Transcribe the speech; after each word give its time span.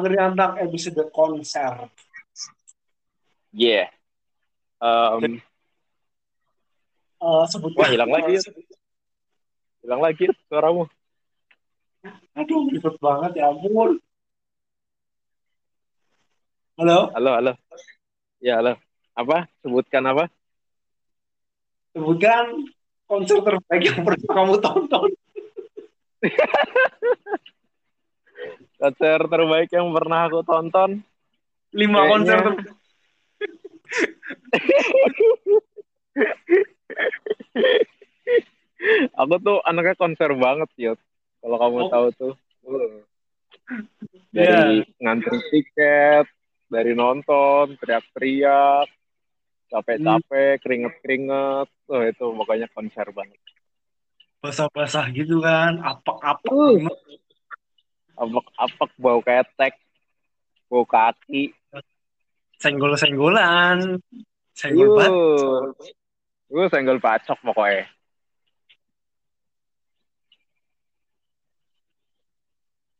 Angry 0.00 0.16
Anak 0.16 0.56
episode 0.64 1.12
konser. 1.12 1.92
Yeah. 3.52 3.92
Um, 4.80 5.44
Uh, 7.20 7.44
sebut 7.44 7.76
wah 7.76 7.84
hilang 7.84 8.08
lagi. 8.08 8.40
Hilang 9.84 10.00
lagi 10.00 10.24
suaramu. 10.48 10.88
Aduh, 12.32 12.64
ribet 12.72 12.96
banget 12.96 13.44
ya 13.44 13.52
ampun. 13.52 14.00
Halo, 16.80 17.12
Halo, 17.12 17.30
halo. 17.36 17.52
Ya, 18.40 18.56
halo. 18.56 18.80
Apa? 19.12 19.52
Sebutkan 19.60 20.00
apa? 20.08 20.32
sebutkan 21.92 22.70
konser 23.04 23.44
terbaik 23.44 23.82
yang 23.84 24.00
pernah 24.00 24.30
kamu 24.32 24.54
tonton. 24.64 25.10
Konser 28.80 29.20
terbaik 29.28 29.68
yang 29.76 29.92
pernah 29.92 30.24
aku 30.24 30.40
tonton. 30.40 31.04
Lima 31.76 32.00
Kayaknya- 32.00 32.10
konser 32.16 32.38
terbaik. 32.40 32.68
Aku 39.12 39.34
tuh 39.44 39.60
anaknya 39.68 39.94
konser 40.00 40.32
banget, 40.32 40.70
Yot. 40.80 41.00
Kalau 41.40 41.56
kamu 41.60 41.78
Oh. 41.84 41.90
tahu 41.92 42.06
tuh. 42.16 42.34
Uh. 42.64 43.04
Dari 44.32 44.82
ngantri 44.98 45.38
tiket, 45.52 46.26
dari 46.66 46.92
nonton, 46.96 47.76
teriak-teriak, 47.76 48.88
capek-capek, 49.68 50.58
keringet-keringet. 50.64 51.68
Tuh 51.84 52.02
itu 52.08 52.24
pokoknya 52.24 52.66
konser 52.72 53.06
banget. 53.12 53.36
Basah-basah 54.40 55.12
gitu 55.12 55.44
kan, 55.44 55.76
apak-apak. 55.84 56.48
Uh. 56.48 56.88
Apak-apak 58.20 58.90
bau 59.00 59.24
ketek, 59.24 59.80
bau 60.68 60.84
kaki. 60.84 61.56
Senggol-senggolan. 62.60 63.96
Senggol. 64.52 65.00
Uh. 65.00 65.72
Uh, 66.52 66.68
senggol 66.68 67.00
bacok 67.00 67.40
pokoknya. 67.40 67.88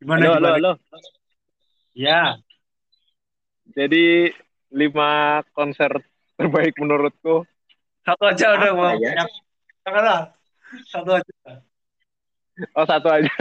Gimana, 0.01 0.25
Halo, 0.25 0.33
halo, 0.33 0.49
gimana? 0.49 0.57
halo. 0.57 0.73
Ya, 1.93 2.23
Jadi 3.77 4.33
lima 4.73 5.45
konser 5.53 5.93
terbaik 6.41 6.75
menurutku. 6.81 7.45
satu 8.03 8.25
aja 8.25 8.57
udah. 8.57 8.71
Bang. 8.73 8.97
ya? 8.99 9.25
Satu 10.89 11.11
aja. 11.21 11.33
Oh 12.77 12.87
satu 12.87 13.09
aja. 13.09 13.33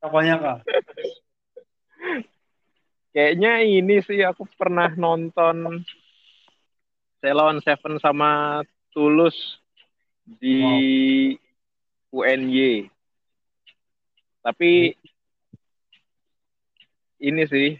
Apanya, 0.00 0.34
Kak? 0.38 0.58
Kayaknya 3.14 3.52
ini 3.62 4.02
sih 4.02 4.26
aku 4.26 4.42
pernah 4.58 4.90
nonton 4.90 5.86
Ceylon 7.22 7.62
Seven 7.62 8.02
sama 8.02 8.62
Tulus 8.90 9.62
di 10.26 10.58
UNY. 12.10 12.90
Tapi 14.42 14.92
ini 17.22 17.42
sih 17.48 17.78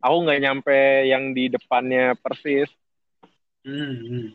aku 0.00 0.16
nggak 0.24 0.40
nyampe 0.40 0.78
yang 1.10 1.34
di 1.34 1.52
depannya 1.52 2.14
persis. 2.16 2.70
Hmm, 3.66 3.98
hmm. 3.98 4.26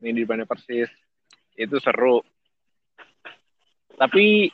Ini 0.00 0.08
di 0.12 0.20
depannya 0.22 0.46
persis. 0.46 0.92
Itu 1.56 1.76
seru. 1.82 2.22
Tapi 3.96 4.48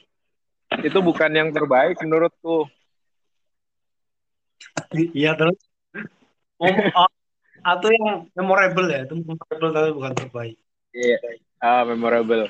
itu 0.83 0.99
bukan 0.99 1.31
yang 1.31 1.49
terbaik 1.55 1.99
menurutku. 2.03 2.67
Iya 4.93 5.39
terus. 5.39 5.59
Oh, 6.57 6.73
ah, 6.97 7.11
atau 7.61 7.89
yang 7.93 8.27
memorable 8.33 8.89
ya, 8.89 9.05
itu 9.05 9.15
memorable 9.21 9.71
tapi 9.73 9.91
bukan 9.93 10.13
terbaik. 10.17 10.57
Iya, 10.97 11.19
ah, 11.61 11.85
memorable. 11.85 12.49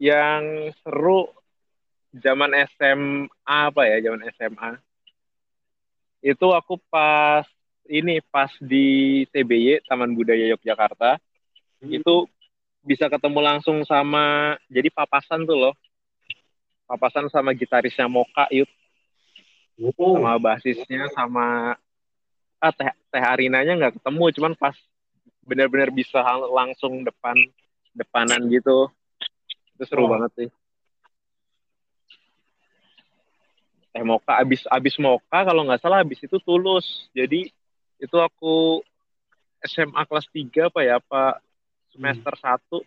Yang 0.00 0.72
seru 0.80 1.28
zaman 2.14 2.56
SMA 2.72 3.58
apa 3.68 3.82
ya, 3.84 3.96
zaman 4.00 4.22
SMA. 4.32 4.70
Itu 6.24 6.56
aku 6.56 6.80
pas 6.88 7.44
ini 7.84 8.24
pas 8.32 8.48
di 8.56 9.22
TBY 9.28 9.84
Taman 9.84 10.16
Budaya 10.16 10.56
Yogyakarta, 10.56 11.20
itu 11.84 12.24
bisa 12.84 13.08
ketemu 13.08 13.40
langsung 13.40 13.80
sama 13.88 14.54
jadi 14.68 14.92
papasan 14.92 15.48
tuh 15.48 15.56
loh. 15.56 15.74
Papasan 16.84 17.32
sama 17.32 17.56
gitarisnya 17.56 18.04
Moka 18.04 18.44
Yud, 18.52 18.68
Oh, 19.98 20.14
sama 20.20 20.38
basisnya 20.38 21.08
sama 21.16 21.74
ah 22.62 22.72
teh, 22.72 22.92
teh 23.10 23.24
Arinanya 23.24 23.74
nggak 23.74 23.98
ketemu, 23.98 24.24
cuman 24.36 24.52
pas 24.54 24.76
benar-benar 25.42 25.90
bisa 25.90 26.20
langsung 26.52 27.02
depan 27.02 27.34
depanan 27.96 28.46
gitu. 28.52 28.92
Itu 29.74 29.82
seru 29.88 30.06
Oh. 30.06 30.12
banget 30.12 30.30
sih. 30.36 30.48
Teh 33.94 34.04
Moka 34.04 34.38
abis 34.38 34.62
abis 34.68 34.94
Moka 35.00 35.40
kalau 35.42 35.64
nggak 35.66 35.80
salah 35.82 36.04
abis 36.04 36.20
itu 36.22 36.36
tulus. 36.44 37.08
Jadi 37.16 37.48
itu 37.98 38.16
aku 38.20 38.82
SMA 39.64 40.02
kelas 40.04 40.26
3 40.30 40.68
apa 40.68 40.80
ya 40.84 41.00
apa 41.00 41.40
semester 41.94 42.34
1 42.34 42.82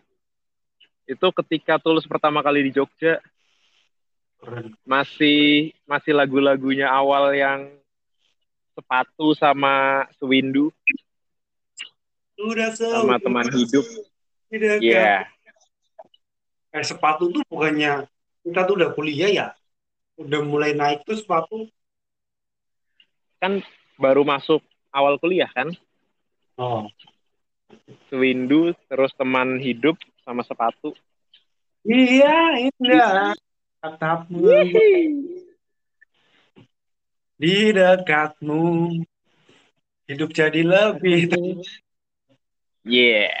itu 1.08 1.26
ketika 1.40 1.80
tulus 1.80 2.04
pertama 2.04 2.44
kali 2.44 2.68
di 2.68 2.76
Jogja 2.76 3.16
keren. 4.38 4.76
masih 4.84 5.72
masih 5.88 6.12
lagu-lagunya 6.12 6.84
awal 6.92 7.32
yang 7.32 7.72
sepatu 8.76 9.32
sama 9.34 10.04
sewindu 10.20 10.68
Udah 12.38 12.70
sama 12.70 13.18
teman 13.18 13.50
hidup. 13.50 13.82
Iya. 14.54 15.26
Eh, 16.70 16.84
sepatu 16.86 17.34
tuh 17.34 17.42
bukannya 17.50 18.06
kita 18.46 18.62
tuh 18.62 18.78
udah 18.78 18.94
kuliah 18.94 19.26
ya, 19.26 19.46
udah 20.14 20.40
mulai 20.46 20.70
naik 20.70 21.02
tuh 21.02 21.18
sepatu. 21.18 21.66
Kan 23.42 23.58
baru 23.98 24.22
masuk 24.22 24.62
awal 24.94 25.18
kuliah 25.18 25.50
kan? 25.50 25.74
Oh, 26.54 26.86
Sewindu 28.08 28.72
terus 28.88 29.12
teman 29.16 29.60
hidup 29.60 30.00
sama 30.24 30.40
sepatu. 30.44 30.96
iya 31.84 32.68
indah 32.68 33.36
tatapmu 33.80 34.44
di 37.38 37.70
dekatmu 37.70 38.64
hidup 40.08 40.30
jadi 40.32 40.60
lebih 40.64 41.28
Yeah. 42.88 43.36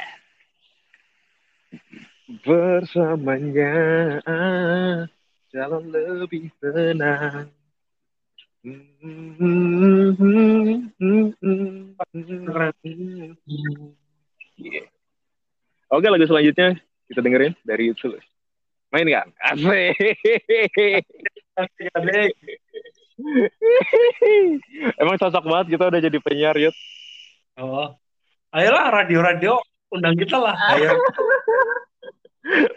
Bersamanya 2.44 3.72
jalan 5.48 5.88
lebih 5.88 6.52
tenang. 6.60 7.48
Yeah. 14.58 14.90
Oke 15.88 16.10
lagu 16.10 16.26
selanjutnya 16.26 16.76
kita 17.08 17.20
dengerin 17.22 17.54
dari 17.62 17.94
Tulus. 17.94 18.26
Main 18.90 19.08
kan? 19.08 19.28
Asik. 19.40 19.94
Adik. 21.94 22.32
Emang 24.98 25.16
cocok 25.16 25.44
banget 25.46 25.66
kita 25.78 25.84
udah 25.88 26.00
jadi 26.02 26.18
penyiar 26.18 26.56
Yud. 26.58 26.74
Oh, 27.58 27.90
ayolah 28.54 29.02
radio-radio 29.02 29.58
undang 29.90 30.14
kita 30.18 30.38
lah. 30.38 30.54
Ayo. 30.74 30.94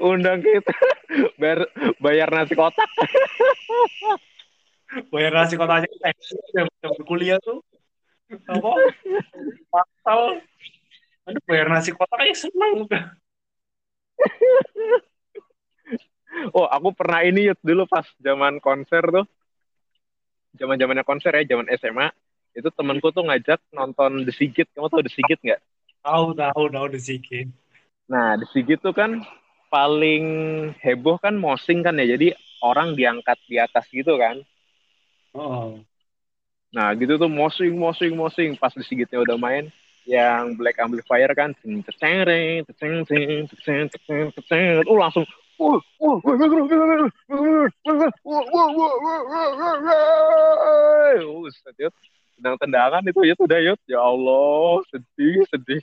Undang 0.04 0.44
kita 0.44 0.74
bayar, 1.40 1.64
bayar 2.02 2.28
nasi 2.34 2.54
kotak. 2.58 2.90
bayar 5.14 5.32
nasi 5.32 5.56
kotanya 5.56 5.88
eh, 5.88 6.16
udah 6.52 6.66
udah 6.68 7.06
kuliah 7.08 7.40
tuh 7.40 7.64
apa 8.48 8.72
pasal 9.72 10.44
aduh 11.28 11.42
bayar 11.46 11.68
nasi 11.70 11.92
kotak 11.94 12.20
aja 12.24 12.36
seneng 12.48 12.86
Oh, 16.56 16.64
aku 16.64 16.96
pernah 16.96 17.22
ini 17.28 17.52
Yud, 17.52 17.60
dulu 17.60 17.84
pas 17.92 18.08
zaman 18.24 18.64
konser 18.64 19.04
tuh. 19.04 19.28
Zaman-zamannya 20.56 21.04
konser 21.04 21.36
ya, 21.36 21.44
zaman 21.44 21.68
SMA. 21.76 22.08
Itu 22.56 22.72
temanku 22.72 23.12
tuh 23.12 23.28
ngajak 23.28 23.60
nonton 23.76 24.24
The 24.24 24.34
Sigit. 24.36 24.68
Kamu 24.72 24.88
tahu 24.88 25.04
The 25.04 25.12
Sigit 25.12 25.40
nggak? 25.44 25.62
tahu 26.02 26.34
tahu 26.34 26.62
tahu 26.74 26.86
sedikit 26.98 27.46
Nah, 28.10 28.36
The 28.36 28.48
Sigit 28.52 28.82
tuh 28.82 28.92
kan 28.92 29.22
paling 29.72 30.24
heboh 30.82 31.22
kan 31.22 31.38
mosing 31.38 31.86
kan 31.86 32.00
ya. 32.00 32.18
Jadi 32.18 32.36
orang 32.64 32.96
diangkat 32.98 33.38
di 33.48 33.60
atas 33.62 33.88
gitu 33.92 34.18
kan. 34.20 34.42
oh 35.36 35.80
Nah, 36.72 36.96
gitu 36.96 37.20
tuh 37.20 37.28
mosing, 37.28 37.76
mosing, 37.76 38.16
mosing. 38.16 38.56
Pas 38.56 38.72
The 38.72 38.84
Sigitnya 38.88 39.20
udah 39.20 39.36
main, 39.36 39.68
yang 40.10 40.58
black 40.58 40.82
amplifier 40.82 41.30
kan 41.38 41.54
tercereng 41.62 42.66
tercereng 42.66 43.06
tercereng 43.06 43.86
tercereng 44.34 44.82
oh 44.90 44.98
langsung 44.98 45.26
sedang 52.34 52.58
tendangan 52.58 53.06
itu 53.06 53.22
ya 53.22 53.38
sudah 53.38 53.60
yut 53.62 53.78
ya 53.86 54.02
Allah 54.02 54.82
sedih 54.90 55.46
sedih 55.54 55.82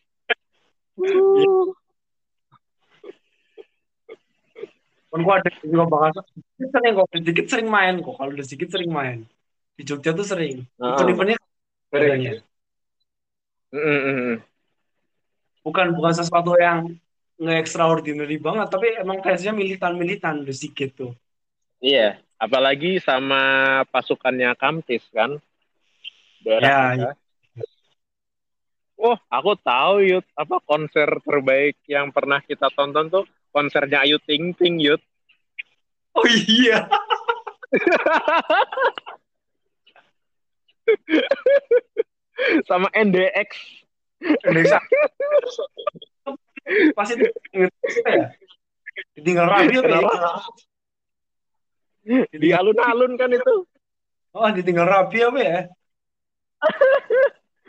kan 5.09 5.21
gua 5.23 5.39
ada 5.39 5.51
juga 5.63 5.87
bahas 5.87 6.15
sering 6.59 6.93
kok 6.99 7.09
sedikit 7.15 7.47
sering 7.47 7.69
main 7.71 8.03
kok 8.03 8.19
kalau 8.19 8.35
udah 8.35 8.43
sedikit 8.43 8.75
sering 8.75 8.91
main 8.91 9.23
di 9.79 9.87
Jogja 9.87 10.11
tuh 10.11 10.27
sering 10.27 10.67
event-eventnya 10.83 11.39
sering 11.95 12.43
adanya. 13.73 13.77
Mm, 13.77 14.01
mm, 14.01 14.17
mm. 14.17 14.37
bukan 15.65 15.87
bukan 15.93 16.13
sesuatu 16.17 16.57
yang 16.57 16.97
nge-extraordinary 17.39 18.41
banget, 18.41 18.69
tapi 18.73 18.87
emang 18.99 19.23
kayaknya 19.23 19.55
militan-militan 19.55 20.43
sedikit 20.51 20.91
tuh. 20.97 21.13
Iya, 21.79 22.19
apalagi 22.41 22.99
sama 22.99 23.85
pasukannya 23.95 24.51
Kamtis 24.59 25.07
kan. 25.15 25.39
Ya, 26.43 26.59
iya. 26.59 26.79
kita. 26.99 27.11
Oh, 28.99 29.15
aku 29.31 29.55
tahu 29.63 30.03
Yud, 30.03 30.27
apa 30.35 30.59
konser 30.67 31.07
terbaik 31.23 31.79
yang 31.87 32.11
pernah 32.11 32.43
kita 32.43 32.67
tonton 32.75 33.07
tuh 33.07 33.23
konsernya 33.55 34.03
Ayu 34.03 34.19
Ting 34.27 34.51
Ting 34.59 34.83
Yud. 34.83 34.99
Oh 36.19 36.27
iya. 36.27 36.91
sama 42.67 42.91
NDX. 42.95 43.51
Indonesia. 44.19 44.83
Pasti 46.95 47.15
ya. 47.55 47.71
Ditinggal 49.15 49.47
rapi 49.47 49.75
ya? 49.79 50.11
Di 52.35 52.49
alun-alun 52.51 53.15
kan 53.15 53.31
itu. 53.31 53.55
Oh, 54.35 54.51
ditinggal 54.51 54.87
rapi 54.87 55.19
apa 55.23 55.39
ya? 55.39 55.59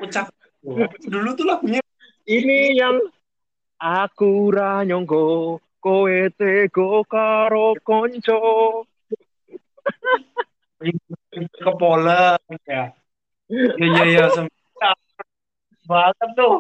Ucap. 0.02 0.34
Dulu 1.06 1.30
tuh 1.40 1.48
lagunya 1.48 1.80
Ini 2.30 2.78
yang 2.78 3.00
aku 3.80 4.54
ra 4.54 4.86
nyongko 4.86 5.58
kowe 5.80 6.20
tego 6.36 7.02
karo 7.08 7.74
konco. 7.82 8.84
ke 10.80 11.72
Pola 11.76 12.40
ya. 12.68 12.94
Iya 13.50 13.74
iya 13.82 14.04
iya 14.06 14.26
semua 14.30 14.59
banget 15.90 16.30
tuh. 16.38 16.56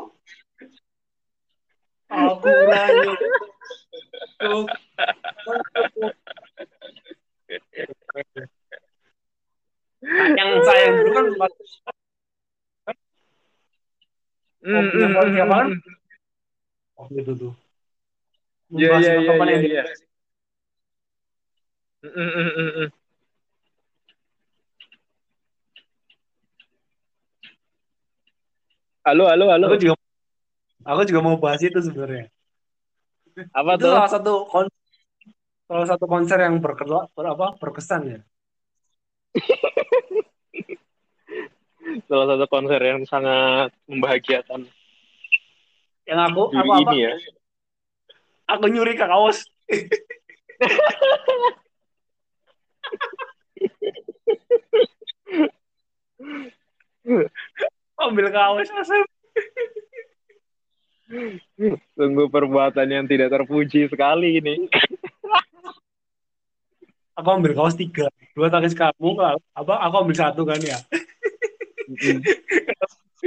Aku 2.10 2.50
Yang 10.34 10.52
saya 10.66 10.86
dulu 10.98 11.10
kan 11.14 11.26
bukan 11.30 11.52
Mobil 14.60 15.08
siapa 15.32 15.56
kan? 15.56 15.68
Oh 17.00 17.08
itu 17.16 17.32
tuh. 17.32 17.54
Iya, 18.76 19.00
iya, 19.00 19.56
iya. 19.64 19.84
Halo 29.10 29.26
halo 29.26 29.50
halo. 29.50 29.74
Aku 29.74 29.82
juga 29.82 29.98
aku 30.86 31.02
juga 31.10 31.26
mau 31.26 31.34
bahas 31.42 31.66
itu 31.66 31.82
sebenarnya. 31.82 32.30
Apa 33.58 33.74
itu 33.74 33.82
tuh? 33.82 33.90
salah 33.90 34.06
satu 34.06 34.46
kon- 34.46 34.70
salah 35.66 35.90
satu 35.90 36.06
konser 36.06 36.38
yang 36.46 36.62
berkesan 36.62 37.10
ber, 37.18 37.26
apa 37.34 37.58
berkesan 37.58 38.06
ya. 38.06 38.22
Salah 42.06 42.38
satu 42.38 42.46
konser 42.46 42.78
yang 42.86 43.02
sangat 43.10 43.74
membahagiakan 43.90 44.70
Yang 46.06 46.20
aku 46.30 46.54
diri 46.54 46.70
apa 46.70 46.74
apa 46.78 46.94
ini 46.94 47.02
ya. 47.02 47.18
aku 48.46 48.70
nyuri 48.70 48.94
ke 48.94 49.10
kaos. 49.10 49.50
Ambil 58.00 58.32
kaos 58.32 58.72
asal. 58.72 59.04
Sungguh 61.98 62.28
perbuatan 62.32 62.88
yang 62.88 63.06
tidak 63.10 63.34
terpuji 63.34 63.92
sekali 63.92 64.40
ini. 64.40 64.72
Aku 67.20 67.28
ambil 67.36 67.52
kaos 67.52 67.76
tiga, 67.76 68.08
dua 68.32 68.48
tangis 68.48 68.72
kamu, 68.72 69.20
apa? 69.52 69.74
Aku 69.84 69.96
ambil 70.08 70.16
satu 70.16 70.48
kan 70.48 70.56
ya. 70.64 70.80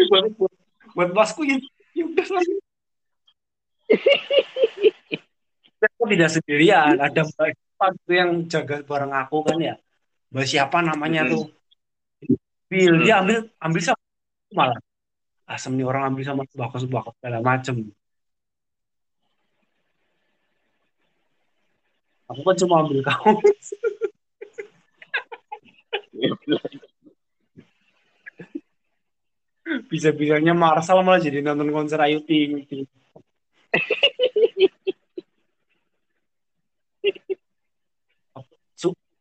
Buat 0.09 0.33
buat, 0.41 0.55
buat 0.97 1.11
masku 1.13 1.45
ya, 1.45 1.61
ya 1.93 2.09
udah 2.09 2.29
lagi. 2.33 2.55
Aku 5.83 6.03
tidak 6.09 6.31
sendirian, 6.33 6.97
ada 6.97 7.21
mbak 7.29 7.53
itu 7.99 8.13
yang 8.15 8.31
jaga 8.49 8.81
bareng 8.81 9.13
aku 9.13 9.45
kan 9.45 9.59
ya. 9.61 9.75
Mbak 10.33 10.47
siapa 10.49 10.81
namanya 10.81 11.29
tuh? 11.29 11.53
Bill, 12.73 13.05
dia 13.05 13.21
ambil 13.21 13.53
ambil 13.61 13.81
sama 13.85 14.02
malah. 14.55 14.79
Asem 15.49 15.75
nih 15.77 15.85
orang 15.85 16.15
ambil 16.15 16.25
sama 16.25 16.43
bakas 16.55 16.85
bakas 16.87 17.13
segala 17.19 17.39
macem. 17.43 17.77
Aku 22.33 22.41
kan 22.47 22.57
cuma 22.57 22.81
ambil 22.81 23.05
kaos. 23.05 23.67
Bisa-bisanya 29.93 30.53
Marsal 30.57 31.05
malah 31.05 31.21
jadi 31.21 31.45
nonton 31.45 31.69
konser 31.73 32.01
Ayu 32.01 32.25
Ting 32.25 32.65
Ting. 32.65 32.89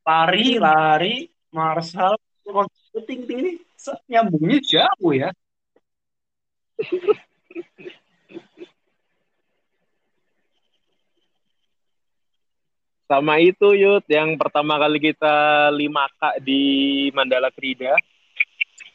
Lari 0.01 0.57
lari 0.57 1.29
Marsal 1.53 2.17
konser 2.43 3.03
Ting 3.07 3.27
Ting 3.27 3.39
ini 3.43 3.53
nyambungnya 4.09 4.59
jauh 4.61 5.13
ya. 5.13 5.29
Sama 13.11 13.43
itu 13.43 13.75
Yud, 13.75 14.07
yang 14.07 14.39
pertama 14.39 14.79
kali 14.79 15.11
kita 15.11 15.67
lima 15.75 16.07
kak 16.15 16.39
di 16.39 16.61
Mandala 17.11 17.51
Krida. 17.51 17.91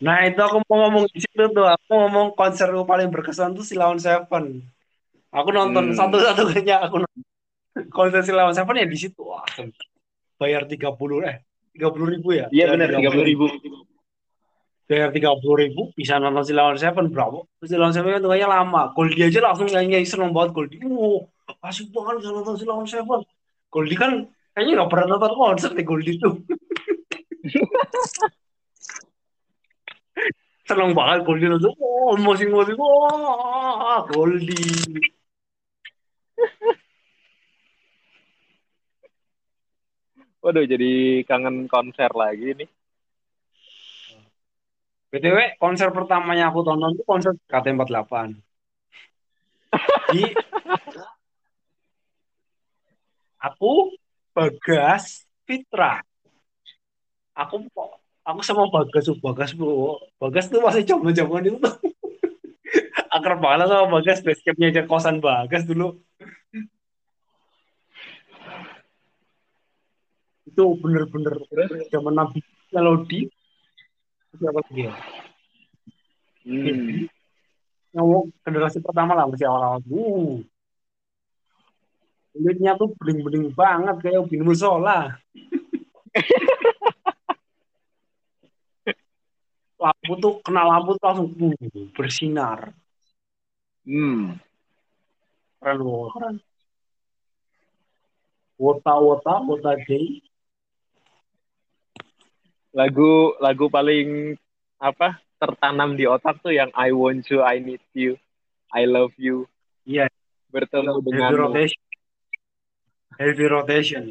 Nah 0.00 0.24
itu 0.24 0.40
aku 0.40 0.64
mau 0.64 0.88
ngomong 0.88 1.04
di 1.12 1.20
situ 1.20 1.44
tuh. 1.52 1.68
Aku 1.68 1.92
ngomong 1.92 2.32
konser 2.32 2.72
paling 2.72 3.12
berkesan 3.12 3.52
tuh 3.52 3.60
Silawan 3.64 4.00
Seven. 4.00 4.64
Aku 5.36 5.52
nonton 5.52 5.92
Hmm. 5.92 5.96
satu-satunya 6.00 6.80
aku 6.80 7.04
nonton 7.04 7.22
konser 7.92 8.24
Silawan 8.24 8.56
Seven 8.56 8.80
ya 8.80 8.88
di 8.88 8.96
situ. 8.96 9.20
Wah, 9.20 9.44
bayar 10.40 10.64
30 10.64 11.20
eh 11.20 11.44
30 11.76 12.08
ribu 12.08 12.32
ya? 12.32 12.48
Iya 12.48 12.72
benar, 12.72 12.88
Bayar 12.96 13.12
30 13.12 13.20
ribu. 13.20 13.46
Bayar 14.86 15.10
tiga 15.10 15.34
puluh 15.42 15.66
ribu 15.66 15.90
bisa 15.98 16.18
nonton 16.22 16.46
Silawan 16.46 16.78
Seven 16.78 17.10
berapa? 17.10 17.42
Silawan 17.66 17.90
Seven 17.90 18.14
kan 18.16 18.22
tengahnya 18.22 18.48
lama. 18.48 18.94
Goldie 18.94 19.26
aja 19.26 19.42
langsung 19.42 19.66
nyanyi 19.66 20.06
seneng 20.06 20.30
banget 20.30 20.54
Goldie. 20.54 20.78
Wow, 20.86 21.26
asik 21.66 21.90
banget 21.90 22.22
bisa 22.22 22.30
nonton 22.30 22.54
Silawan 22.54 22.86
Seven. 22.86 23.20
Goldie 23.70 23.98
kan 23.98 24.30
kayaknya 24.54 24.72
nggak 24.82 24.90
pernah 24.90 25.06
nonton 25.18 25.32
konser 25.34 25.70
deh 25.74 25.82
Goldie 25.82 26.16
tuh. 26.22 26.38
seneng 30.66 30.90
banget 30.98 31.22
Goldie 31.26 31.50
nonton. 31.50 31.74
Oh, 31.78 32.14
musik-musik. 32.18 32.74
Wah, 32.78 34.02
Goldie. 34.10 35.02
Waduh, 40.42 40.62
jadi 40.62 41.22
kangen 41.26 41.66
konser 41.66 42.10
lagi 42.14 42.54
nih. 42.54 42.68
BTW, 45.06 45.38
konser 45.62 45.88
pertamanya 45.94 46.50
aku 46.50 46.66
tonton 46.66 46.92
itu 46.92 47.02
konser 47.06 47.32
KT48. 47.46 48.34
Di 50.10 50.22
aku 53.38 53.94
Bagas 54.34 55.24
Fitra. 55.46 56.02
Aku 57.38 57.64
aku 58.26 58.40
sama 58.42 58.66
Bagas 58.68 59.06
Bagas 59.22 59.50
bro. 59.54 60.02
Bagas 60.18 60.50
tuh 60.50 60.60
masih 60.60 60.82
zaman-zaman 60.82 61.46
itu 61.46 61.58
tuh. 61.62 61.74
Akrab 63.14 63.38
banget 63.40 63.70
sama 63.70 63.86
Bagas, 63.88 64.18
basecampnya 64.26 64.66
aja 64.74 64.82
kosan 64.84 65.22
Bagas 65.22 65.62
dulu. 65.64 66.02
Itu 70.50 70.74
bener-bener 70.82 71.38
zaman 71.94 72.14
Nabi 72.18 72.40
Melodi. 72.74 73.30
Siapa 74.36 74.60
lagi 74.60 74.84
ya? 74.84 74.94
Hmm. 76.46 77.08
Yang 77.96 78.06
generasi 78.44 78.78
pertama 78.84 79.16
lah 79.16 79.26
masih 79.26 79.48
awal-awal. 79.48 79.80
Uh. 79.88 80.44
kulitnya 82.36 82.76
tuh 82.76 82.92
bening-bening 83.00 83.48
banget 83.56 83.96
kayak 84.04 84.20
ubin 84.20 84.44
musola. 84.44 85.16
lampu 89.76 90.12
tuh 90.20 90.40
kena 90.44 90.62
lampu 90.68 90.96
tuh 91.00 91.04
langsung 91.04 91.32
uh, 91.32 91.88
bersinar. 91.96 92.76
Hmm. 93.88 94.36
Keren 95.60 95.78
loh, 95.80 96.12
keren. 96.12 96.36
Wota 98.60 98.94
wota 99.00 99.40
wota. 99.44 99.72
Lagu 102.76 103.32
lagu 103.40 103.72
paling 103.72 104.36
apa 104.76 105.16
tertanam 105.40 105.96
di 105.96 106.04
otak 106.04 106.44
tuh 106.44 106.52
yang 106.52 106.68
I 106.76 106.92
want 106.92 107.24
you, 107.32 107.40
I 107.40 107.56
need 107.56 107.80
you, 107.96 108.20
I 108.68 108.84
love 108.84 109.16
you. 109.16 109.48
Iya. 109.88 110.12
Bertemu 110.52 111.00
Heavy 111.00 111.08
dengan 111.08 111.32
rotation. 111.32 111.82
Heavy 113.16 113.46
rotation. 113.48 114.04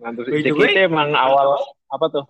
By 0.00 0.12
the 0.16 0.24
JKT 0.40 0.88
emang 0.88 1.12
awal 1.12 1.60
apa 1.92 2.06
tuh? 2.08 2.24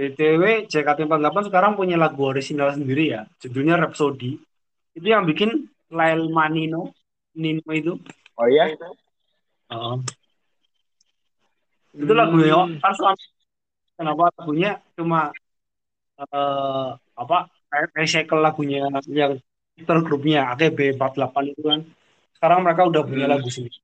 BTW 0.00 0.68
JKT48 0.68 1.52
sekarang 1.52 1.76
punya 1.76 1.96
lagu 2.00 2.24
orisinal 2.28 2.72
sendiri 2.72 3.12
ya. 3.12 3.28
Judulnya 3.40 3.76
Rhapsody. 3.76 4.40
Itu 4.96 5.04
yang 5.04 5.28
bikin 5.28 5.68
Lail 5.92 6.28
Manino. 6.32 6.96
Nino 7.34 7.62
itu. 7.72 7.92
Oh 8.36 8.46
iya? 8.48 8.70
Heeh. 9.70 9.94
Itu 11.90 12.12
lagunya 12.14 12.54
Hmm. 12.54 12.78
kan 12.78 12.94
kenapa 13.98 14.22
lagunya 14.38 14.70
cuma 14.94 15.30
eh 16.20 16.88
apa 17.16 17.38
recycle 17.96 18.40
lagunya 18.44 18.88
yang 19.08 19.38
Twitter 19.76 19.98
grupnya 20.04 20.52
AKB48 20.54 21.36
itu 21.52 21.62
kan. 21.64 21.80
Sekarang 22.36 22.60
mereka 22.64 22.82
udah 22.88 23.02
punya 23.04 23.26
Hmm. 23.28 23.34
lagu 23.36 23.48
sendiri. 23.50 23.78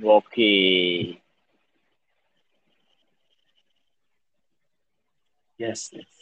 Oke. 0.00 0.52
Yes, 5.60 5.92
yes. 5.92 6.19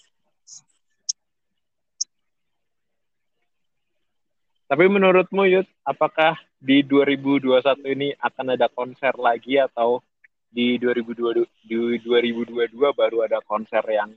Tapi 4.68 4.84
menurutmu 4.84 5.48
Yud, 5.48 5.64
apakah 5.80 6.37
di 6.60 6.84
2021 6.84 7.88
ini 7.88 8.12
akan 8.20 8.52
ada 8.52 8.68
konser 8.68 9.16
lagi 9.16 9.56
atau 9.56 10.04
di 10.52 10.76
2022 10.76 11.48
di 11.64 11.96
2022 12.04 12.76
baru 12.92 13.25
ada 13.25 13.40
konser 13.48 13.80
yang 13.88 14.12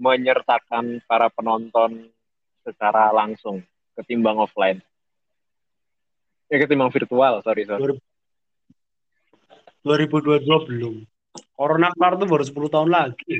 menyertakan 0.00 1.04
para 1.04 1.28
penonton 1.28 2.08
secara 2.64 3.12
langsung 3.12 3.60
ketimbang 3.92 4.40
offline? 4.40 4.80
Ya 6.48 6.56
ketimbang 6.56 6.88
virtual, 6.88 7.44
sorry 7.44 7.68
sorry. 7.68 8.00
2022 9.84 10.48
belum. 10.72 11.04
Corona 11.52 11.92
kelar 11.92 12.16
tuh 12.16 12.28
baru 12.32 12.44
10 12.48 12.72
tahun 12.72 12.88
lagi. 12.88 13.36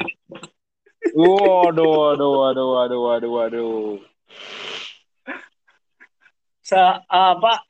Waduh, 1.16 2.12
waduh, 2.12 2.32
waduh, 2.44 2.68
waduh, 2.76 3.00
waduh, 3.08 3.30
waduh. 3.40 3.96
Sa 6.62 7.02
apa 7.10 7.66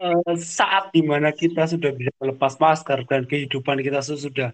eh, 0.00 0.36
saat 0.40 0.90
di 0.90 1.04
mana 1.04 1.30
kita 1.30 1.68
sudah 1.68 1.92
bisa 1.92 2.12
melepas 2.16 2.56
masker 2.56 3.04
dan 3.04 3.28
kehidupan 3.28 3.84
kita 3.84 4.00
sudah 4.00 4.50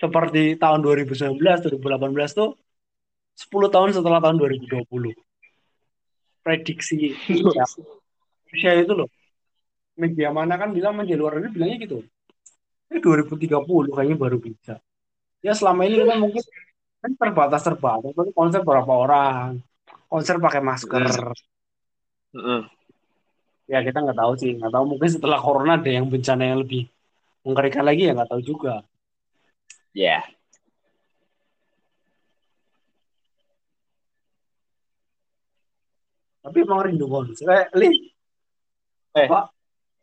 seperti 0.00 0.56
tahun 0.56 0.80
2019, 0.80 1.36
2018 1.36 2.32
tuh 2.32 2.56
10 3.36 3.68
tahun 3.68 3.92
setelah 3.92 4.20
tahun 4.24 4.40
2020. 4.40 5.12
Prediksi 6.40 7.12
Indonesia 7.28 8.72
itu 8.76 8.92
loh. 8.96 9.08
Media 10.00 10.32
mana 10.32 10.56
kan 10.56 10.72
bilang 10.72 10.96
media 10.96 11.20
luar 11.20 11.36
negeri 11.36 11.52
bilangnya 11.52 11.78
gitu. 11.84 11.98
Ini 12.88 12.98
2030 13.04 13.92
kayaknya 13.92 14.16
baru 14.16 14.40
bisa. 14.40 14.80
Ya 15.44 15.52
selama 15.52 15.84
ini 15.84 16.00
kita 16.00 16.16
mungkin 16.16 16.42
kan 17.00 17.12
terbatas 17.16 17.62
terbatas. 17.64 18.12
Tapi 18.16 18.30
konser 18.32 18.60
berapa 18.64 18.92
orang? 18.92 19.60
Konser 20.08 20.40
pakai 20.40 20.64
masker. 20.64 21.36
Heeh. 22.34 22.62
Ya 23.70 23.78
kita 23.86 24.02
nggak 24.02 24.18
tahu 24.18 24.32
sih, 24.40 24.50
nggak 24.58 24.72
tahu 24.74 24.84
mungkin 24.96 25.10
setelah 25.10 25.38
corona 25.38 25.78
ada 25.78 25.90
yang 25.90 26.06
bencana 26.10 26.42
yang 26.42 26.58
lebih 26.62 26.90
mengerikan 27.46 27.86
lagi 27.86 28.02
ya 28.06 28.12
nggak 28.14 28.30
tahu 28.30 28.42
juga. 28.42 28.82
Ya. 29.94 30.22
Tapi 36.40 36.56
emang 36.64 36.80
rindu 36.88 37.06
konser. 37.06 37.46
Eh, 37.46 37.66
Li, 37.76 37.90
Eh. 39.10 39.26
Pak, 39.26 39.44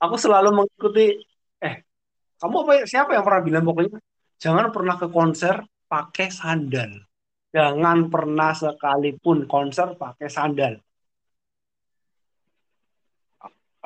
aku 0.04 0.16
selalu 0.20 0.64
mengikuti. 0.64 1.16
Eh, 1.64 1.76
kamu 2.40 2.56
apa? 2.68 2.72
Siapa 2.84 3.16
yang 3.16 3.24
pernah 3.24 3.42
bilang 3.44 3.64
pokoknya 3.64 4.00
jangan 4.38 4.68
pernah 4.70 4.96
ke 5.00 5.08
konser 5.08 5.56
pakai 5.88 6.28
sandal. 6.28 6.92
Jangan 7.56 8.12
pernah 8.12 8.52
sekalipun 8.52 9.48
konser 9.48 9.96
pakai 9.96 10.28
sandal. 10.28 10.76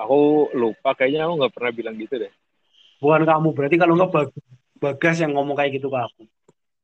Aku 0.02 0.50
lupa 0.58 0.98
kayaknya 0.98 1.30
aku 1.30 1.34
nggak 1.46 1.54
pernah 1.54 1.72
bilang 1.72 1.96
gitu 2.02 2.18
deh. 2.18 2.34
Bukan 2.98 3.22
kamu, 3.26 3.50
berarti 3.54 3.76
kalau 3.78 3.94
nggak 3.98 4.12
bagus, 4.14 4.44
bagas 4.82 5.16
yang 5.22 5.38
ngomong 5.38 5.54
kayak 5.58 5.78
gitu 5.78 5.90
ke 5.94 6.00
aku. 6.02 6.24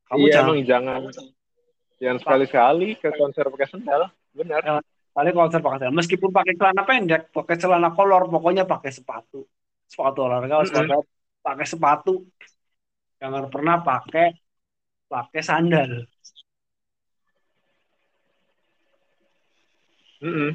Kamu 0.08 0.24
iya 0.30 0.34
jangan 0.40 0.54
emang 0.54 0.60
jangan 0.64 1.02
jangan 1.98 2.18
sekali-sekali 2.22 2.88
ke 3.02 3.10
konser 3.18 3.46
pakai 3.50 3.68
sendal. 3.70 4.02
Benar. 4.38 4.62
kali 5.18 5.34
konser 5.34 5.60
pakai 5.66 5.78
sandal. 5.82 5.98
Meskipun 5.98 6.30
pakai 6.30 6.54
celana 6.54 6.84
pendek, 6.86 7.22
pakai 7.34 7.56
celana 7.58 7.90
kolor, 7.90 8.30
pokoknya 8.30 8.70
pakai 8.70 8.94
sepatu. 8.94 9.50
Sepatu 9.90 10.20
olahraga, 10.30 10.62
Mm-mm. 10.62 10.70
sepatu, 10.70 10.98
pakai 11.42 11.66
sepatu. 11.66 12.14
Jangan 13.18 13.50
pernah 13.50 13.82
pakai 13.82 14.38
pakai 15.10 15.42
sandal. 15.42 16.06
Mm-mm. 20.22 20.54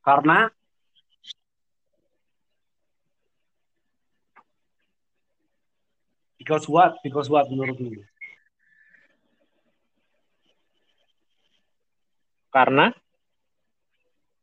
Karena 0.00 0.48
because 6.40 6.64
what? 6.64 6.96
Because 7.04 7.28
what 7.28 7.44
menurutmu? 7.52 8.00
Karena 12.50 12.90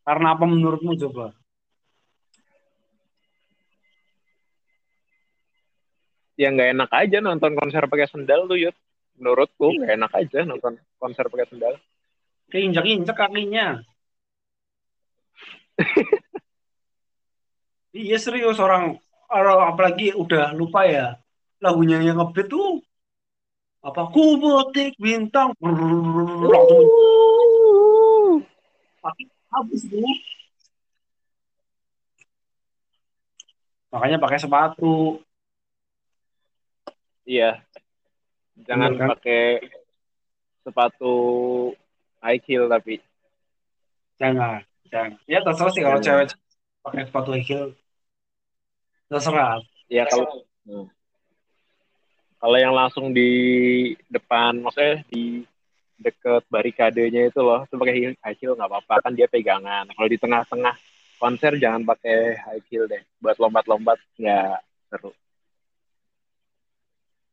Karena 0.08 0.32
apa 0.32 0.48
menurutmu 0.48 0.96
coba? 0.96 1.36
ya 6.38 6.54
nggak 6.54 6.78
enak 6.78 6.94
aja 6.94 7.18
nonton 7.18 7.58
konser 7.58 7.90
pakai 7.90 8.06
sendal 8.08 8.46
tuh 8.46 8.62
Yud. 8.62 8.78
Menurutku 9.18 9.74
nggak 9.74 9.98
enak 9.98 10.14
aja 10.14 10.46
nonton 10.46 10.78
konser 11.02 11.26
pakai 11.28 11.50
sendal. 11.50 11.74
Keinjak-injak 12.54 13.18
kakinya. 13.18 13.82
iya 17.98 18.22
serius 18.22 18.62
orang 18.62 19.02
orang 19.34 19.74
apalagi 19.74 20.14
udah 20.14 20.54
lupa 20.56 20.86
ya 20.86 21.18
lagunya 21.58 21.98
yang 22.02 22.18
ngebeat 22.22 22.48
tuh 22.50 22.82
apa? 23.82 24.10
Kubotik 24.12 24.94
bintang. 25.00 25.54
Langsung 25.62 26.86
habis 29.48 29.82
tuh 29.88 30.04
makanya 33.88 34.20
pakai 34.20 34.38
sepatu. 34.38 35.24
Iya. 37.24 37.64
Jangan 38.68 38.94
Bener 38.94 39.00
kan? 39.00 39.08
pakai 39.18 39.44
sepatu 40.64 41.16
high 42.24 42.42
heel 42.44 42.68
tapi. 42.68 43.00
Jangan 44.20 44.64
jangan. 44.92 45.12
Ya 45.28 45.40
terserah 45.44 45.72
sih 45.72 45.82
kalau 45.84 46.00
cewek 46.04 46.36
pakai 46.84 47.02
sepatu 47.08 47.30
high 47.32 47.46
heel. 47.48 47.66
Terserah. 49.08 49.64
Ya 49.88 50.04
kalau 50.06 50.46
Hmm. 50.68 50.84
Kalau 52.38 52.58
yang 52.58 52.74
langsung 52.74 53.10
di 53.14 53.30
depan 54.10 54.62
maksudnya 54.62 55.02
di 55.10 55.42
deket 55.98 56.46
barikadenya 56.48 57.34
itu 57.34 57.42
loh 57.42 57.66
itu 57.66 57.74
pakai 57.74 58.14
high 58.22 58.38
heel 58.38 58.54
nggak 58.54 58.70
apa-apa 58.70 59.10
kan 59.10 59.14
dia 59.18 59.26
pegangan 59.26 59.90
kalau 59.90 60.08
di 60.10 60.18
tengah-tengah 60.22 60.76
konser 61.18 61.58
jangan 61.58 61.82
pakai 61.82 62.38
high 62.38 62.64
heel 62.70 62.86
deh 62.86 63.02
buat 63.18 63.38
lompat-lompat 63.42 63.98
nggak 64.22 64.58
seru 64.94 65.12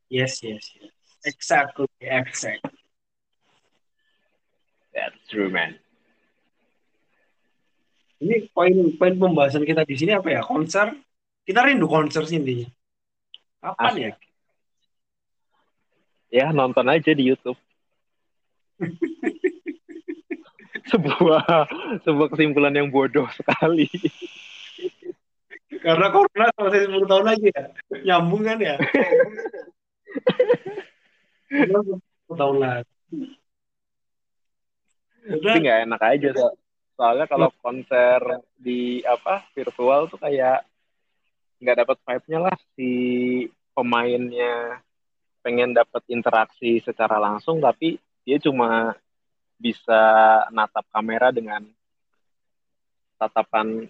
yes 0.09 0.41
yes 0.41 0.65
yes 0.81 0.93
exactly 1.29 1.85
exact 2.01 2.65
that's 4.89 5.21
true 5.29 5.53
man 5.53 5.77
Ini 8.15 8.47
poin 8.55 8.95
poin 8.95 9.13
pembahasan 9.13 9.67
kita 9.67 9.83
di 9.83 9.95
sini 9.99 10.15
apa 10.15 10.31
ya? 10.31 10.41
Konser. 10.41 10.95
Kita 11.45 11.61
rindu 11.61 11.85
konser 11.85 12.23
sih 12.25 12.39
intinya. 12.39 12.65
Kapan 13.61 13.93
ya? 13.99 14.11
Ya 16.35 16.51
nonton 16.51 16.83
aja 16.91 17.15
di 17.15 17.31
YouTube 17.31 17.55
sebuah 20.91 21.43
sebuah 22.03 22.27
kesimpulan 22.35 22.75
yang 22.75 22.91
bodoh 22.91 23.25
sekali. 23.33 23.89
Karena 25.81 26.13
corona 26.13 26.53
selesai 26.53 26.91
10 26.91 27.09
tahun 27.09 27.25
lagi 27.25 27.47
ya. 27.49 27.63
Nyambung 28.05 28.45
kan 28.45 28.57
ya? 28.61 28.77
10 31.49 31.97
tahun 32.29 32.57
lagi. 32.61 32.93
Tapi 35.25 35.57
nggak 35.57 35.79
enak 35.89 36.01
aja 36.05 36.29
so. 36.37 36.53
soalnya 36.95 37.25
kalau 37.25 37.49
konser 37.59 38.21
di 38.55 39.01
apa 39.03 39.43
virtual 39.57 40.07
tuh 40.07 40.21
kayak 40.21 40.63
nggak 41.59 41.81
dapat 41.81 41.97
vibe-nya 42.05 42.39
lah 42.45 42.55
si 42.77 42.91
pemainnya 43.73 44.85
pengen 45.45 45.77
dapat 45.77 46.01
interaksi 46.09 46.81
secara 46.81 47.21
langsung 47.21 47.61
tapi 47.61 48.01
dia 48.25 48.41
cuma 48.41 48.97
bisa 49.61 50.01
natap 50.49 50.89
kamera 50.89 51.29
dengan 51.29 51.61
tatapan 53.21 53.85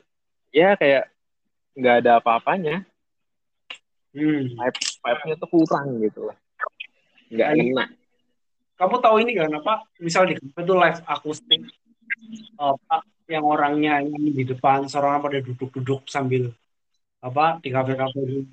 ya 0.52 0.76
kayak 0.76 1.08
nggak 1.80 1.96
ada 2.04 2.12
apa-apanya 2.20 2.84
hmm. 4.12 4.60
vibe 4.60 4.80
vibe-nya 5.00 5.36
tuh 5.40 5.50
kurang 5.50 6.04
gitu 6.04 6.28
lah 6.28 6.38
nggak 7.32 7.50
Iya. 7.56 7.64
enak 7.72 7.90
kamu 8.76 8.96
tahu 9.00 9.16
ini 9.24 9.40
kan 9.40 9.52
apa? 9.56 9.88
Misal 10.04 10.28
di 10.28 10.36
kafe 10.36 10.60
itu 10.68 10.74
live 10.76 11.00
akustik 11.08 11.62
apa 12.60 13.08
yang 13.32 13.44
orangnya 13.48 14.04
nyanyi 14.04 14.32
di 14.36 14.44
depan, 14.44 14.86
seorang 14.92 15.24
pada 15.24 15.40
duduk-duduk 15.40 16.06
sambil 16.12 16.52
apa 17.24 17.58
di 17.64 17.72
kafe-kafe 17.72 18.46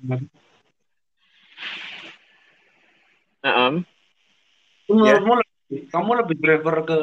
Heeh. 3.43 3.73
Menurutmu 4.87 5.33
lebih- 5.39 5.83
kamu 5.91 6.11
lebih 6.23 6.35
prefer 6.39 6.75
ke 6.87 6.97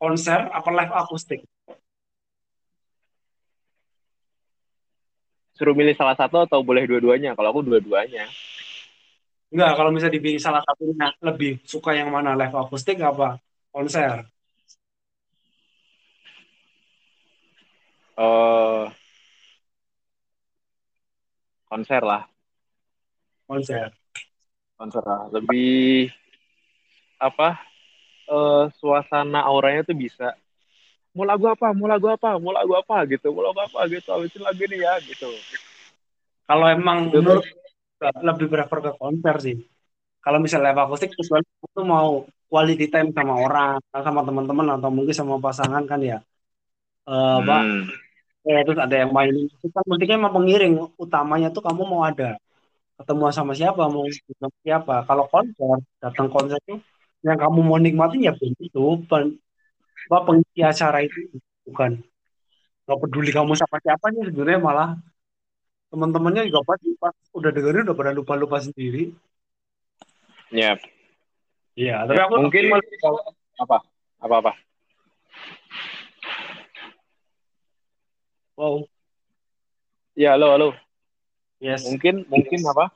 konser 0.00 0.40
apa 0.50 0.68
live 0.74 0.94
akustik? 0.94 1.40
suruh 5.60 5.76
milih 5.76 5.92
salah 5.92 6.16
satu 6.16 6.40
atau 6.48 6.64
boleh 6.64 6.88
dua-duanya 6.88 7.36
kalau 7.36 7.52
aku 7.52 7.60
dua-duanya 7.60 8.24
Enggak, 9.52 9.76
kalau 9.76 9.92
misalnya 9.92 10.16
dipilih 10.16 10.40
salah 10.40 10.64
satunya 10.64 11.12
lebih 11.20 11.60
suka 11.68 11.92
yang 11.92 12.08
mana 12.08 12.32
live 12.32 12.56
akustik 12.56 12.96
apa 13.04 13.36
konser? 13.68 14.24
eh 18.16 18.84
konser 21.68 22.00
lah 22.00 22.24
Konser. 23.44 23.99
Konser 24.80 25.04
lah 25.04 25.28
lebih 25.28 26.08
apa 27.20 27.60
eh 28.32 28.64
suasana 28.80 29.44
auranya 29.44 29.84
tuh 29.84 29.92
bisa 29.92 30.32
mau 31.14 31.26
lagu 31.26 31.46
apa? 31.50 31.74
Mau 31.74 31.90
lagu 31.90 32.06
apa? 32.06 32.38
Mau 32.38 32.54
lagu 32.54 32.72
apa? 32.78 33.02
gitu. 33.10 33.34
Mau 33.34 33.42
lagu 33.42 33.60
apa? 33.62 33.86
gitu. 33.90 34.08
Habisin 34.14 34.42
lagu 34.46 34.60
ini 34.62 34.82
ya 34.82 34.94
gitu. 35.02 35.28
Kalau 36.46 36.66
emang 36.70 37.10
menurut 37.10 37.46
lebih 38.00 38.46
prefer 38.50 38.78
ke 38.78 38.92
konser 38.98 39.36
sih. 39.42 39.56
Kalau 40.20 40.36
misalnya 40.36 40.72
live 40.72 40.82
akustik 40.84 41.16
kecuali 41.16 41.42
itu 41.42 41.82
mau 41.82 42.28
quality 42.50 42.86
time 42.92 43.10
sama 43.16 43.34
orang, 43.40 43.80
sama 43.88 44.20
teman-teman 44.20 44.66
atau 44.76 44.90
mungkin 44.92 45.14
sama 45.16 45.40
pasangan 45.40 45.82
kan 45.88 46.00
ya. 46.02 46.18
Eh, 47.08 47.34
apa? 47.40 47.58
Hmm. 47.64 47.84
Eh, 48.44 48.60
terus 48.64 48.80
ada 48.80 48.94
yang 48.94 49.10
mainin. 49.12 49.48
Itu 49.48 49.72
kan 49.72 49.84
pentingnya 49.84 50.16
emang 50.20 50.34
pengiring 50.36 50.74
utamanya 51.00 51.48
tuh 51.48 51.64
kamu 51.64 51.82
mau 51.88 52.02
ada 52.04 52.36
ketemu 53.00 53.32
sama 53.32 53.52
siapa 53.56 53.88
mau 53.88 54.04
sama 54.12 54.56
siapa. 54.60 54.94
Kalau 55.08 55.24
konser 55.32 55.80
datang 56.04 56.28
konser 56.28 56.60
itu 56.68 56.76
yang 57.24 57.40
kamu 57.40 57.60
mau 57.64 57.80
nikmatin 57.80 58.28
ya 58.28 58.32
itu 58.36 58.84
pen, 59.08 59.40
apa 60.12 60.18
pengisi 60.28 60.60
acara 60.60 61.00
itu 61.00 61.32
bukan. 61.64 61.96
Nggak 62.84 62.98
peduli 63.00 63.30
kamu 63.32 63.56
sama 63.56 63.80
siapa 63.80 64.12
sih 64.12 64.28
sebenarnya 64.28 64.60
malah. 64.60 64.90
Teman-temannya 65.90 66.46
juga 66.46 66.62
pasti 66.62 66.94
pas 67.00 67.16
udah 67.34 67.50
dengerin 67.50 67.88
udah 67.88 67.96
pada 67.96 68.12
lupa-lupa 68.12 68.60
sendiri. 68.60 69.16
Ya 70.52 70.76
iya 71.78 72.04
tapi 72.04 72.20
aku 72.20 72.36
mungkin 72.36 72.68
apa? 73.56 73.76
Apa 74.20 74.34
apa? 74.44 74.52
Wow. 78.60 78.84
Ya 80.12 80.36
halo 80.36 80.52
halo 80.52 80.89
yes. 81.60 81.86
Mungkin 81.86 82.24
mungkin 82.26 82.60
apa? 82.66 82.90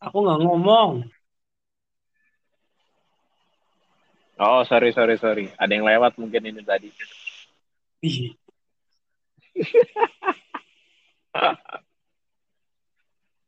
Aku 0.00 0.16
nggak 0.24 0.40
ngomong. 0.40 1.04
Oh 4.40 4.64
sorry 4.64 4.96
sorry 4.96 5.20
sorry. 5.20 5.52
Ada 5.60 5.76
yang 5.76 5.84
lewat 5.84 6.16
mungkin 6.16 6.40
ini 6.48 6.64
tadi. 6.64 6.88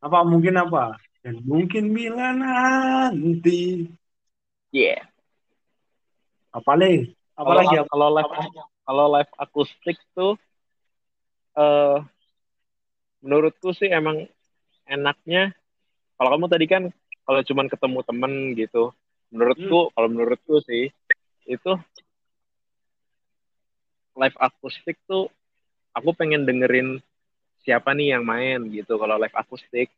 Apa 0.03 0.19
mungkin 0.27 0.59
apa? 0.59 0.99
Dan 1.23 1.39
mungkin 1.47 1.95
bila 1.95 2.35
nanti. 2.35 3.87
Yeah. 4.75 5.07
Apalagi 6.51 7.15
apalagi 7.33 7.81
apa 7.81 7.89
kalau 7.89 8.13
live 8.13 8.29
kalau 8.83 9.05
live 9.15 9.33
akustik 9.39 9.97
tuh 10.15 10.35
eh 11.53 11.99
menurutku 13.23 13.71
sih 13.71 13.87
emang 13.87 14.27
enaknya 14.89 15.55
kalau 16.19 16.35
kamu 16.35 16.45
tadi 16.51 16.65
kan 16.67 16.83
kalau 17.23 17.39
cuman 17.39 17.67
ketemu 17.71 17.99
temen 18.03 18.33
gitu 18.59 18.91
menurutku 19.31 19.89
kalau 19.95 20.07
menurutku 20.11 20.59
sih 20.67 20.91
itu 21.47 21.71
live 24.19 24.37
akustik 24.37 24.99
tuh 25.09 25.31
aku 25.93 26.13
pengen 26.13 26.45
dengerin 26.45 27.01
siapa 27.63 27.95
nih 27.95 28.17
yang 28.17 28.23
main 28.27 28.59
gitu 28.69 28.99
kalau 28.99 29.15
live 29.17 29.33
akustik. 29.33 29.89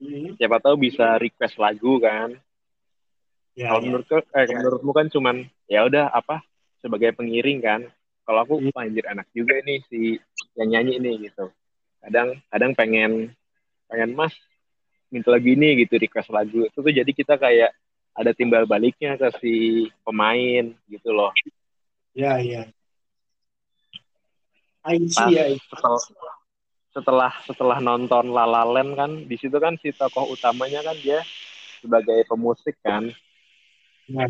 Hmm, 0.00 0.32
siapa 0.40 0.62
tahu 0.62 0.80
bisa 0.80 1.20
request 1.20 1.60
lagu 1.60 2.00
kan. 2.00 2.32
Ya, 3.58 3.74
kalau 3.74 3.82
ya. 3.82 3.86
menurutku 3.90 4.14
eh, 4.16 4.46
menurutmu 4.48 4.90
kan 4.94 5.06
cuman 5.12 5.36
ya 5.68 5.84
udah 5.84 6.08
apa 6.14 6.40
sebagai 6.80 7.14
pengiring 7.16 7.60
kan. 7.60 7.80
Kalau 8.24 8.40
aku 8.44 8.54
Hmm. 8.60 8.74
anjir 8.76 9.04
enak 9.08 9.26
juga 9.32 9.58
nih 9.64 9.80
si 9.88 10.16
yang 10.56 10.68
nyanyi 10.76 11.00
ini 11.00 11.30
gitu. 11.30 11.48
Kadang 12.00 12.40
kadang 12.48 12.72
pengen 12.76 13.32
pengen 13.88 14.10
mas 14.16 14.32
minta 15.10 15.28
lagu 15.34 15.50
ini 15.50 15.84
gitu 15.84 15.98
request 16.00 16.30
lagu. 16.32 16.64
Itu 16.66 16.80
tuh 16.80 16.92
jadi 16.92 17.08
kita 17.10 17.36
kayak 17.36 17.74
ada 18.14 18.30
timbal 18.34 18.66
baliknya 18.66 19.16
ke 19.18 19.28
si 19.42 19.54
pemain 20.02 20.72
gitu 20.90 21.10
loh. 21.10 21.32
Ya 22.14 22.38
ya. 22.42 22.66
I 24.80 24.96
Pas 25.12 25.28
see 25.28 25.36
ya 25.36 25.44
setelah 25.68 26.00
setelah 26.90 27.32
setelah 27.46 27.78
nonton 27.78 28.32
La 28.32 28.48
La 28.48 28.64
Land 28.64 28.96
kan 28.96 29.10
di 29.28 29.36
situ 29.36 29.54
kan 29.60 29.76
si 29.78 29.92
tokoh 29.94 30.32
utamanya 30.32 30.82
kan 30.82 30.96
dia 30.98 31.20
sebagai 31.84 32.24
pemusik 32.26 32.74
kan. 32.82 33.12
Ya. 34.10 34.26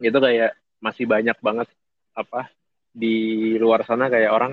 Itu 0.00 0.18
kayak 0.18 0.56
masih 0.80 1.04
banyak 1.04 1.36
banget 1.44 1.68
apa 2.16 2.48
di 2.90 3.54
luar 3.60 3.84
sana 3.86 4.10
kayak 4.10 4.32
orang 4.32 4.52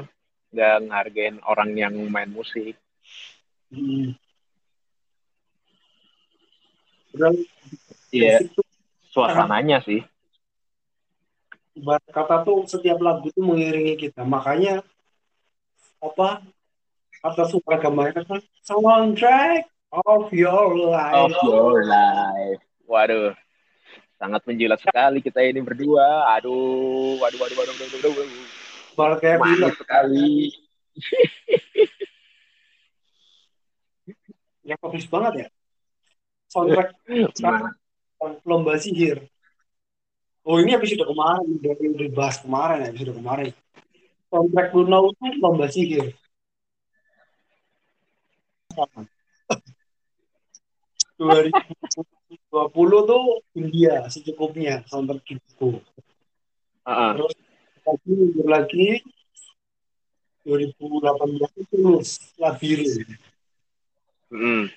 nggak 0.52 0.76
ngehargain 0.88 1.36
orang 1.44 1.70
yang 1.74 1.96
main 2.12 2.30
musik. 2.32 2.76
Hmm. 3.72 4.16
Udah, 7.16 7.32
Iya 8.12 8.40
suasananya 9.12 9.84
sih. 9.84 10.00
Ibarat 11.76 12.08
kata 12.10 12.48
tuh 12.48 12.64
setiap 12.66 13.02
lagu 13.04 13.28
tuh 13.34 13.44
mengiringi 13.44 14.00
kita. 14.00 14.24
Makanya 14.24 14.86
apa 15.98 16.46
kata 17.20 17.44
suara 17.50 17.82
gambarnya 17.82 18.24
kan 18.24 18.40
soundtrack 18.62 19.66
of 20.06 20.30
your 20.30 20.78
life 20.78 21.34
of 21.34 21.34
your 21.44 21.84
life. 21.84 22.62
Waduh 22.88 23.34
sangat 24.18 24.42
menjilat 24.50 24.82
sekali 24.82 25.22
kita 25.22 25.46
ini 25.46 25.62
berdua. 25.62 26.34
Aduh 26.38 27.22
waduh 27.22 27.38
waduh 27.38 27.58
waduh 27.58 27.76
waduh 27.78 27.98
waduh, 28.02 28.14
waduh. 28.98 29.18
kayak 29.22 29.38
manis 29.42 29.74
sekali. 29.78 30.54
Ya 34.68 34.76
bagus 34.84 35.08
banget 35.08 35.34
ya. 35.46 35.48
Soundtrack 36.52 36.92
lomba 38.44 38.76
sihir. 38.82 39.30
Oh 40.44 40.60
ini 40.60 40.76
episode 40.76 41.08
kemarin. 41.08 41.48
Udah 41.62 41.74
udah 41.78 42.08
dibahas 42.12 42.38
kemarin 42.44 42.84
ya 42.84 42.88
episode 42.92 43.16
kemarin. 43.16 43.50
Soundtrack 44.28 44.76
Bruno 44.76 45.16
itu 45.16 45.26
lomba 45.40 45.72
sihir 45.72 46.12
2020 52.28 53.10
tuh 53.10 53.24
India 53.56 53.94
secukupnya 54.12 54.84
soundtrack 54.88 55.40
itu 55.40 55.80
Ah, 56.88 56.92
ah. 56.92 57.12
terus 57.16 57.36
lagi 57.84 58.12
mundur 58.12 58.48
lagi 58.48 58.88
2018 60.44 61.64
itu 61.64 61.80
labirin 62.40 63.08
Mm. 64.28 64.68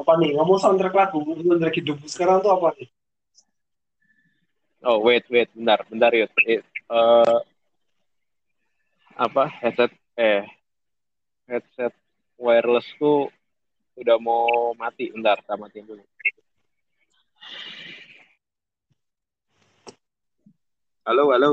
Apa 0.00 0.12
nih? 0.16 0.32
Ngomong 0.32 0.56
soundtrack 0.56 0.96
lagu, 0.96 1.20
soundtrack 1.20 1.76
hidupmu 1.76 2.08
sekarang 2.08 2.40
tuh 2.40 2.56
apa 2.56 2.72
nih? 2.80 2.88
Oh 4.80 5.02
wait 5.04 5.28
wait 5.28 5.52
bentar 5.52 5.84
bentar. 5.92 6.08
Eh, 6.14 6.24
eh, 6.48 7.38
apa 9.18 9.50
headset 9.60 9.92
eh 10.14 10.46
headset 11.50 11.92
wirelessku 12.38 13.28
udah 13.98 14.16
mau 14.22 14.72
mati 14.78 15.10
bentar 15.10 15.42
sama 15.42 15.66
matiin 15.66 15.86
dulu. 15.90 16.04
Halo 21.02 21.34
halo. 21.34 21.52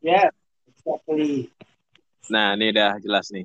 Ya, 0.00 0.32
exactly. 0.64 1.52
Nah 2.32 2.56
ini 2.56 2.72
udah 2.72 2.96
jelas 3.04 3.28
nih. 3.28 3.44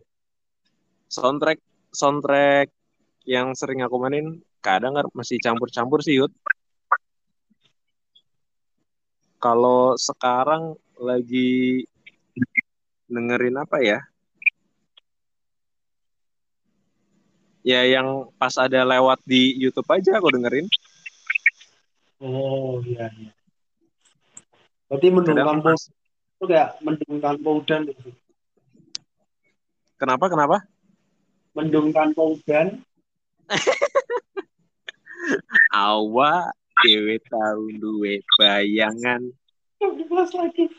Soundtrack 1.12 1.60
soundtrack 1.92 2.72
yang 3.28 3.52
sering 3.58 3.84
aku 3.84 4.00
mainin 4.00 4.40
kadang 4.64 4.96
masih 5.12 5.42
campur-campur 5.44 6.00
sih 6.00 6.22
Yud. 6.24 6.32
Kalau 9.40 9.96
sekarang 9.96 10.76
lagi 11.00 11.84
dengerin 13.08 13.56
apa 13.60 13.80
ya? 13.82 14.00
Ya 17.70 17.86
yang 17.86 18.26
pas 18.42 18.58
ada 18.58 18.82
lewat 18.82 19.22
di 19.30 19.54
YouTube 19.54 19.86
aja 19.94 20.18
aku 20.18 20.34
dengerin. 20.34 20.66
Oh 22.18 22.82
iya 22.82 23.14
iya. 23.14 23.30
Berarti 24.90 25.08
mendung 25.14 25.62
pas, 25.62 25.78
itu 25.78 26.46
kayak 26.50 26.82
mendung 26.82 27.22
tanpa 27.22 27.50
udan 27.54 27.94
gitu. 27.94 28.10
kenapa 30.02 30.26
kenapa? 30.34 30.58
Mendung 31.54 31.94
tanpa 31.94 32.26
udan. 32.26 32.82
Awak 35.70 36.50
dewe 36.82 37.22
tahu 37.30 37.70
duwe 37.78 38.26
bayangan. 38.42 39.30
Dibahas 39.78 40.34
lagi. 40.34 40.74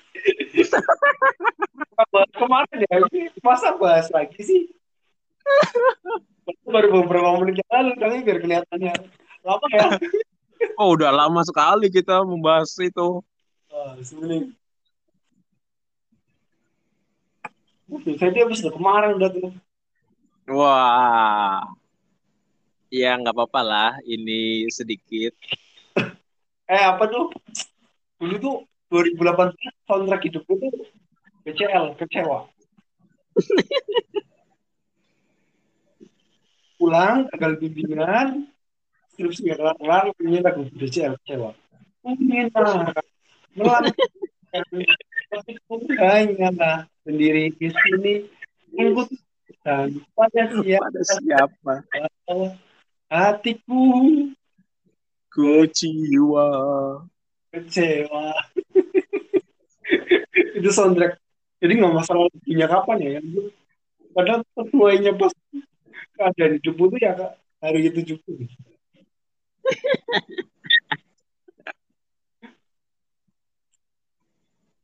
bahas 2.10 2.30
kemarin 2.42 2.82
ya, 2.82 2.98
masa 3.46 3.78
bahas 3.78 4.10
lagi 4.10 4.42
sih? 4.42 4.79
Baru 6.66 6.88
beberapa 7.02 7.38
menit 7.42 7.62
yang 7.62 7.70
lalu, 7.70 7.92
tapi 7.98 8.16
biar 8.26 8.38
kelihatannya 8.42 8.92
lama 9.46 9.66
ya. 9.72 9.88
Oh 10.76 10.92
udah 10.92 11.10
lama 11.10 11.40
sekali 11.42 11.88
kita 11.88 12.20
membahas 12.22 12.70
itu. 12.78 13.24
Sebenarnya. 14.04 14.52
Saya 18.20 18.30
dia 18.30 18.44
habis 18.46 18.62
udah 18.62 18.74
kemarin 18.74 19.10
udah 19.18 19.30
tuh. 19.34 19.50
Wah. 20.50 21.64
Ya 22.90 23.14
nggak 23.18 23.34
apa-apa 23.34 23.60
lah, 23.62 23.90
ini 24.02 24.66
sedikit. 24.70 25.34
Eh 26.70 26.82
apa 26.86 27.06
tuh? 27.06 27.30
Dulu 28.18 28.34
tuh 28.38 28.56
2018 28.90 29.54
kontrak 29.86 30.20
hidupku 30.26 30.54
tuh 30.58 30.70
KCL, 31.46 31.96
kecewa. 31.98 32.46
Pulang, 36.80 37.28
gagal 37.28 37.60
bimbingan, 37.60 38.48
skripsi 39.12 39.52
gak 39.52 39.60
kelar-kelar, 39.60 40.04
punya 40.16 40.40
lagu 40.40 40.64
BCL, 40.72 41.12
kecewa. 41.20 41.52
Melan, 43.52 43.84
tapi 45.28 45.52
hanya 46.00 46.48
sendiri 47.04 47.52
di 47.60 47.68
sini, 47.68 48.14
ikut 48.80 49.08
dan 49.60 49.92
pada 50.16 50.48
siapa, 50.56 50.88
Pada 50.88 51.02
siapa? 51.04 51.74
hatiku 53.12 53.82
Ku 55.30 55.62
jiwa. 55.68 56.48
kecewa. 57.52 58.34
Itu 60.58 60.70
soundtrack. 60.74 61.18
Jadi 61.60 61.72
nggak 61.76 61.92
masalah 61.92 62.26
lagunya 62.26 62.66
kapan 62.66 62.98
ya. 62.98 63.20
Padahal 64.10 64.42
sesuainya 64.58 65.12
pas 65.14 65.30
keadaan 66.20 66.60
hidupku 66.60 66.84
tuh 66.92 67.00
ya 67.00 67.16
Kak, 67.16 67.32
hari 67.64 67.88
itu 67.88 68.00
juga. 68.04 68.44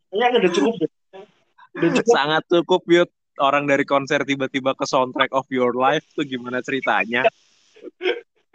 Kayaknya 0.09 0.39
udah 0.41 0.53
cukup 0.57 0.75
deh. 0.81 0.91
Udah 1.77 1.91
cukup. 2.01 2.15
Sangat 2.17 2.43
cukup 2.49 2.83
Yud. 2.89 3.11
Orang 3.37 3.69
dari 3.69 3.85
konser 3.85 4.25
tiba-tiba 4.25 4.73
ke 4.73 4.89
soundtrack 4.89 5.29
of 5.37 5.45
your 5.53 5.77
life 5.77 6.09
tuh 6.17 6.25
gimana 6.25 6.65
ceritanya? 6.65 7.29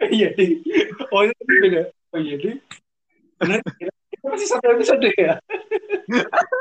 Iya, 0.02 0.34
Di. 0.34 0.58
Oh 1.14 1.22
beda. 1.22 1.94
Oh 2.10 2.18
iya, 2.18 2.34
Di. 2.34 2.58
Bener, 3.38 3.62
kita 3.78 4.26
masih 4.26 4.48
satu 4.50 4.66
episode 4.74 5.06
ya. 5.14 5.38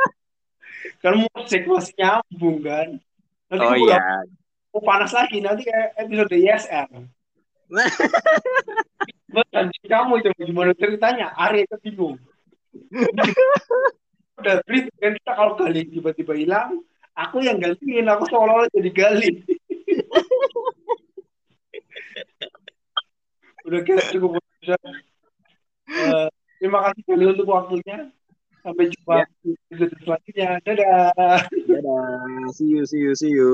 kan 1.02 1.18
musik 1.18 1.66
masih 1.66 1.94
nyambung 1.98 2.62
kan. 2.62 2.88
Nanti 3.50 3.66
Oh 3.66 3.74
iya. 3.74 3.98
Mau 4.72 4.82
panas 4.82 5.12
lagi 5.12 5.44
nanti 5.44 5.68
kayak 5.68 6.00
episode 6.00 6.32
YSR. 6.32 6.88
Betul, 9.32 9.66
kamu 9.88 10.14
itu 10.20 10.30
gimana 10.44 10.72
ceritanya? 10.76 11.32
Ari 11.36 11.64
itu 11.68 11.76
bingung. 11.84 12.16
Udah 14.40 14.56
break 14.66 14.92
kan 15.00 15.14
kita 15.16 15.32
kalau 15.36 15.54
gali 15.60 15.88
tiba-tiba 15.88 16.34
hilang, 16.36 16.84
aku 17.16 17.44
yang 17.44 17.60
gantiin, 17.60 18.08
aku 18.08 18.28
seolah-olah 18.28 18.68
jadi 18.76 18.92
gali. 18.92 19.30
Udah 23.68 23.80
kira 23.86 24.02
cukup. 24.10 24.42
Eh, 25.92 26.28
terima 26.60 26.80
kasih 26.90 27.02
kali 27.06 27.26
untuk 27.30 27.48
waktunya. 27.52 28.10
Sampai 28.62 28.94
jumpa 28.94 29.14
Ya. 29.18 29.26
di 29.42 29.50
episode 29.74 29.96
selanjutnya. 30.06 30.50
Dadah. 30.62 31.10
Dadah. 31.66 32.46
See 32.54 32.70
you, 32.78 32.86
see 32.86 33.02
you, 33.02 33.14
see 33.18 33.34
you. 33.34 33.52